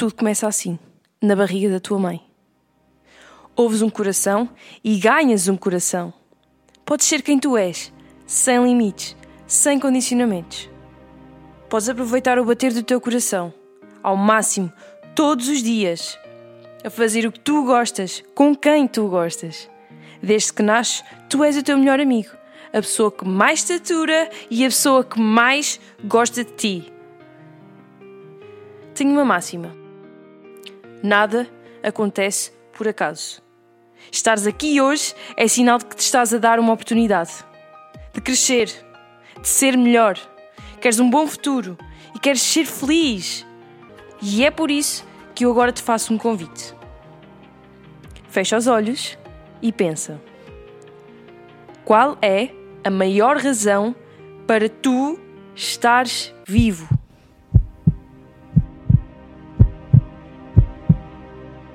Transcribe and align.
Tudo 0.00 0.14
começa 0.14 0.48
assim, 0.48 0.78
na 1.20 1.36
barriga 1.36 1.68
da 1.68 1.78
tua 1.78 1.98
mãe. 1.98 2.22
Ouves 3.54 3.82
um 3.82 3.90
coração 3.90 4.48
e 4.82 4.98
ganhas 4.98 5.46
um 5.46 5.58
coração. 5.58 6.10
Podes 6.86 7.04
ser 7.04 7.20
quem 7.20 7.38
tu 7.38 7.54
és, 7.54 7.92
sem 8.26 8.64
limites, 8.64 9.14
sem 9.46 9.78
condicionamentos. 9.78 10.70
Podes 11.68 11.90
aproveitar 11.90 12.38
o 12.38 12.46
bater 12.46 12.72
do 12.72 12.82
teu 12.82 12.98
coração, 12.98 13.52
ao 14.02 14.16
máximo, 14.16 14.72
todos 15.14 15.48
os 15.48 15.62
dias, 15.62 16.18
a 16.82 16.88
fazer 16.88 17.26
o 17.26 17.32
que 17.32 17.40
tu 17.40 17.62
gostas, 17.66 18.24
com 18.34 18.56
quem 18.56 18.88
tu 18.88 19.06
gostas. 19.06 19.68
Desde 20.22 20.50
que 20.50 20.62
nasces, 20.62 21.04
tu 21.28 21.44
és 21.44 21.58
o 21.58 21.62
teu 21.62 21.76
melhor 21.76 22.00
amigo, 22.00 22.30
a 22.72 22.80
pessoa 22.80 23.12
que 23.12 23.28
mais 23.28 23.62
te 23.64 23.74
atura 23.74 24.30
e 24.50 24.64
a 24.64 24.68
pessoa 24.68 25.04
que 25.04 25.20
mais 25.20 25.78
gosta 26.02 26.42
de 26.42 26.52
ti. 26.52 26.92
Tenho 28.94 29.10
uma 29.10 29.26
máxima. 29.26 29.79
Nada 31.02 31.48
acontece 31.82 32.52
por 32.76 32.86
acaso. 32.86 33.42
Estares 34.12 34.46
aqui 34.46 34.80
hoje 34.80 35.14
é 35.36 35.46
sinal 35.48 35.78
de 35.78 35.86
que 35.86 35.96
te 35.96 36.00
estás 36.00 36.34
a 36.34 36.38
dar 36.38 36.58
uma 36.58 36.72
oportunidade 36.72 37.30
de 38.12 38.20
crescer, 38.20 38.66
de 39.40 39.48
ser 39.48 39.76
melhor. 39.76 40.18
Queres 40.80 41.00
um 41.00 41.08
bom 41.08 41.26
futuro 41.26 41.78
e 42.14 42.18
queres 42.18 42.42
ser 42.42 42.66
feliz. 42.66 43.46
E 44.20 44.44
é 44.44 44.50
por 44.50 44.70
isso 44.70 45.06
que 45.34 45.44
eu 45.44 45.50
agora 45.50 45.72
te 45.72 45.82
faço 45.82 46.12
um 46.12 46.18
convite. 46.18 46.74
Fecha 48.28 48.56
os 48.56 48.66
olhos 48.66 49.18
e 49.62 49.72
pensa: 49.72 50.20
qual 51.84 52.18
é 52.20 52.50
a 52.84 52.90
maior 52.90 53.36
razão 53.38 53.94
para 54.46 54.68
tu 54.68 55.18
estares 55.54 56.34
vivo? 56.46 56.99